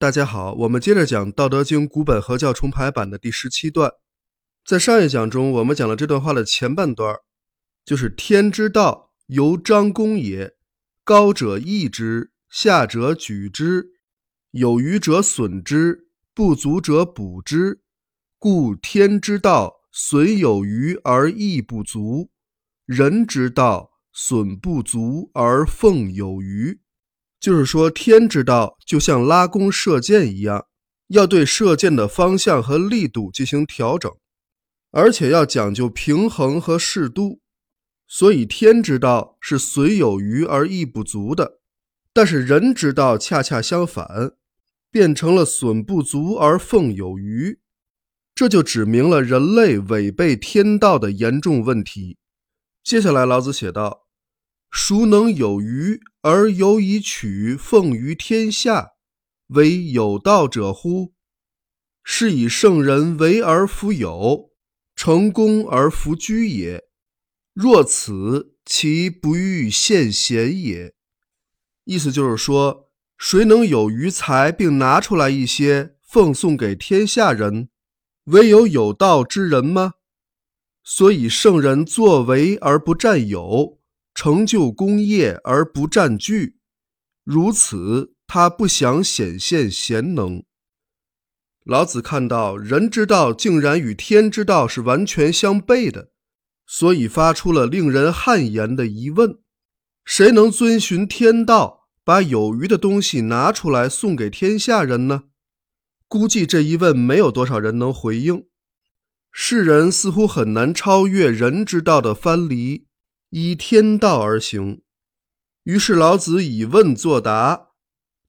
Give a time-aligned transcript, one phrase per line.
[0.00, 3.92] 大家好，我们接着讲《道德经》古本合教重排版的第十七段。
[4.64, 7.14] 在上一讲中，我们讲了这段话的前半段，
[7.84, 10.56] 就是“天之道，由张公也。
[11.04, 13.90] 高者抑之，下者举之，
[14.52, 17.82] 有余者损之，不足者补之。
[18.38, 22.30] 故天之道，损有余而益不足；
[22.86, 26.80] 人之道，损不足而奉有余。”
[27.40, 30.66] 就是说，天之道就像拉弓射箭一样，
[31.08, 34.12] 要对射箭的方向和力度进行调整，
[34.90, 37.40] 而且要讲究平衡和适度。
[38.06, 41.60] 所以，天之道是损有余而益不足的，
[42.12, 44.32] 但是人之道恰恰相反，
[44.90, 47.60] 变成了损不足而奉有余。
[48.34, 52.18] 这就指明了人类违背天道的严重问题。
[52.82, 54.09] 接下来，老子写道。
[54.70, 58.92] 孰能有余而有以取奉于天下，
[59.48, 61.12] 为有道者乎？
[62.04, 64.50] 是以圣人为而弗有，
[64.94, 66.84] 成功而弗居也。
[67.52, 70.94] 若此，其不欲献贤也。
[71.84, 77.68] 意思就是说，谁能有余财，并拿出来一些奉送给天下人？
[78.26, 79.94] 唯有有道之人吗？
[80.84, 83.79] 所以圣人作为而不占有。
[84.22, 86.58] 成就功业而不占据，
[87.24, 90.44] 如此他不想显现贤能。
[91.64, 96.10] 老子看到人之道竟然与天之道是完全相悖的，
[96.66, 99.38] 所以发出了令人汗颜的疑问：
[100.04, 105.22] 谁能遵循天道，把有余的东西拿出来送给天下人呢？
[106.06, 108.44] 估计这一问没有多少人能回应。
[109.32, 112.89] 世人似乎很难超越人之道的藩篱。
[113.30, 114.82] 依天道而行，
[115.62, 117.68] 于是老子以问作答：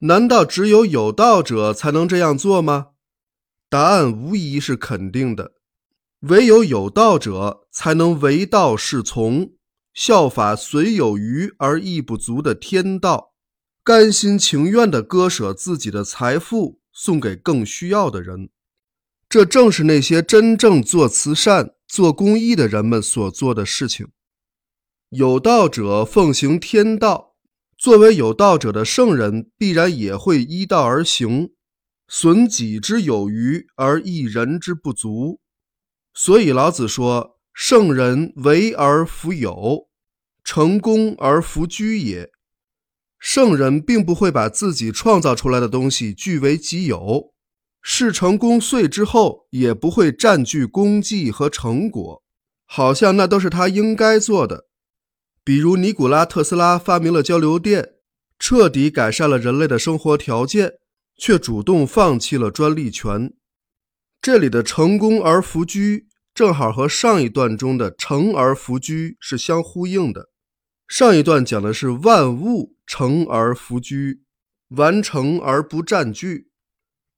[0.02, 2.90] 难道只有有道者才能这样做吗？
[3.68, 5.54] 答案无疑是肯定的。
[6.20, 9.54] 唯有有道者才能为道是从，
[9.92, 13.34] 效法虽有余而益不足的天道，
[13.84, 18.52] 甘心情愿地割舍自己的财富送给更需要的人。
[19.28, 24.10] 这正是那些真正做慈善、做公益的人们所做的事情。
[25.12, 27.36] 有道者奉行天道，
[27.78, 31.50] 作为有道者的圣人，必然也会依道而行，
[32.08, 35.42] 损己之有余而益人之不足。
[36.14, 39.90] 所以老子说：“圣人为而弗有，
[40.46, 42.30] 成功而弗居也。”
[43.20, 47.34] 圣人并不会把自己创造出来的东西据为己有，
[47.82, 52.24] 事成功遂之后，也不会占据功绩和成果，
[52.66, 54.68] 好像那都是他应该做的。
[55.44, 57.94] 比如尼古拉特斯拉发明了交流电，
[58.38, 60.74] 彻底改善了人类的生活条件，
[61.18, 63.34] 却主动放弃了专利权。
[64.22, 70.30] 这里的成功而弗居，正好和上一段中的成而弗居是相呼应的。
[70.88, 74.22] 上一段讲的是万物成而弗居，
[74.70, 76.50] 完成而不占据；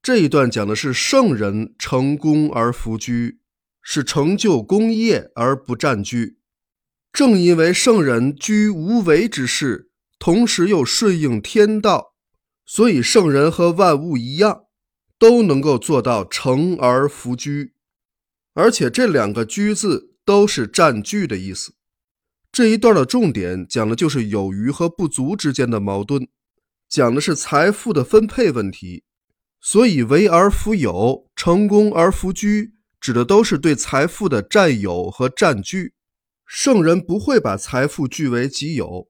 [0.01, 3.39] 这一段讲的是圣人成功而弗居，
[3.81, 6.37] 是成就功业而不占据。
[7.13, 12.15] 正因为圣人居无为之事，同时又顺应天道，
[12.65, 14.63] 所以圣人和万物一样，
[15.19, 17.73] 都能够做到成而弗居。
[18.55, 21.75] 而且这两个“居”字都是占据的意思。
[22.51, 26.27] 这一段的重点讲的就是有余和不足之间的矛盾，
[26.89, 29.03] 讲的是财富的分配问题。
[29.61, 35.93] 所以为而弗有，成功而弗居，指的都是对财富的占有和占据。
[36.45, 39.09] 圣人不会把财富据为己有，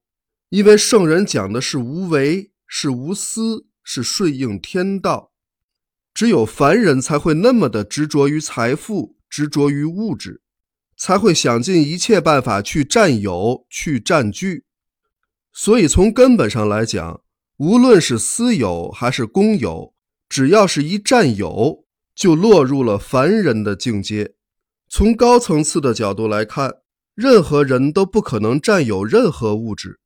[0.50, 5.32] 因为圣人讲的是无为，是无私，是顺应天道。
[6.14, 10.44] 只有凡人才会那么的执着于财富，执着于物质，
[10.96, 14.66] 才会想尽一切办法去占有、去占据。
[15.52, 17.22] 所以从根本上来讲，
[17.58, 19.94] 无论是私有还是公有，
[20.30, 21.84] 只要是一占有，
[22.16, 24.36] 就落入了凡人的境界。
[24.88, 26.83] 从高层次的角度来看。
[27.16, 30.00] 任何人都不可能占有任何物质，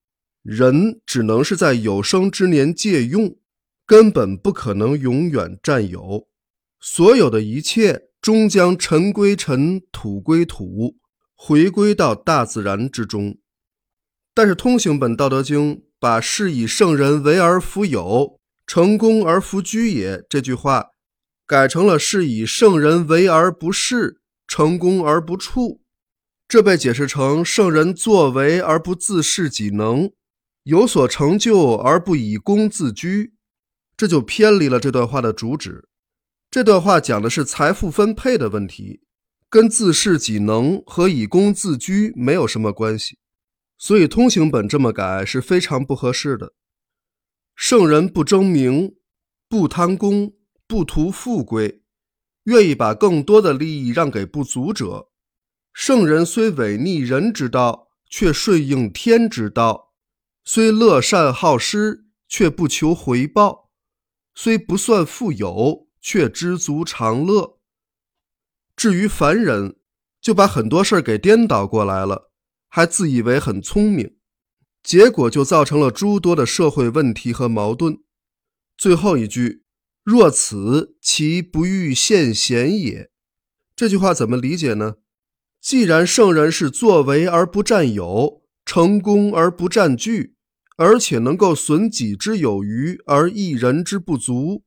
[0.44, 3.38] 人只能是在有生之年借用，
[3.86, 6.28] 根本不可能永远占有。
[6.82, 10.98] 所有的一切终将尘归尘，土归土，
[11.34, 13.38] 回归到大自然之中。
[14.34, 20.88] 但是通行本《道德经》把“是以圣人为而弗有，成功而弗居也”这句话，
[21.48, 25.82] 改成了“是以圣人为而不恃，成功而不处”。
[26.48, 30.12] 这被解释成圣人作为而不自恃己能，
[30.64, 33.34] 有所成就而不以功自居。
[33.98, 35.90] 这就偏离了这段话的主旨。
[36.50, 39.02] 这段话讲的是财富分配的问题，
[39.50, 43.18] 跟自恃己能和以功自居没有什么关系。
[43.78, 46.54] 所以通行本这么改是非常不合适的。
[47.56, 48.96] 圣人不争名，
[49.50, 50.34] 不贪功，
[50.66, 51.82] 不图富贵，
[52.44, 55.07] 愿意把更多的利益让给不足者。
[55.80, 59.94] 圣人虽违逆人之道，却顺应天之道；
[60.44, 63.70] 虽乐善好施，却不求回报；
[64.34, 67.60] 虽不算富有，却知足常乐。
[68.76, 69.76] 至于凡人，
[70.20, 72.32] 就把很多事儿给颠倒过来了。
[72.68, 74.18] 还自以为很聪明，
[74.82, 78.00] 结果就造成了诸多的社会问题和矛盾。
[78.76, 79.62] 最后一句
[80.04, 83.12] “若此，其不欲献贤也”，
[83.78, 84.96] 这句话怎么理解呢？
[85.62, 90.36] 既然圣人是作为而不占有，成功而不占据，
[90.78, 94.64] 而且能够损己之有余而益人之不足，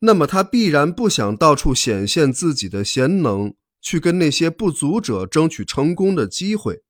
[0.00, 6.82] 那么他必然不想到处显现自己的贤能，去跟那些不足者争取成功的机会。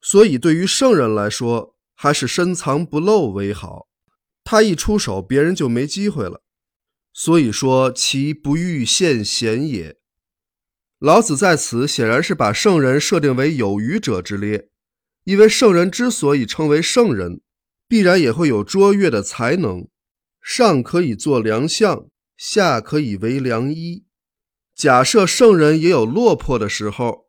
[0.00, 3.88] 所以，对于圣人来说，还是深藏不露为好。
[4.44, 6.42] 他一出手，别人就没机会了。
[7.12, 10.01] 所以说，其不欲献贤也。
[11.02, 14.68] 老子在此显然是把圣人设定为有余者之列，
[15.24, 17.40] 因为圣人之所以称为圣人，
[17.88, 19.88] 必然也会有卓越的才能，
[20.40, 22.06] 上可以做良相，
[22.36, 24.04] 下可以为良医。
[24.76, 27.26] 假设圣人也有落魄的时候，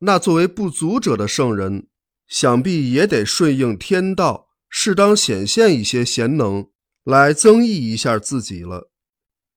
[0.00, 1.86] 那作为不足者的圣人。
[2.26, 6.68] 想必也得顺应天道，适当显现一些贤能，
[7.04, 8.90] 来增益一下自己了。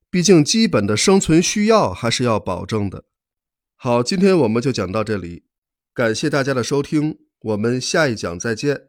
[0.10, 3.04] 毕竟基本的生存需要还是要保证的。
[3.80, 5.44] 好，今天我们就讲到这里，
[5.94, 8.88] 感谢大家的收听，我们下一讲再见。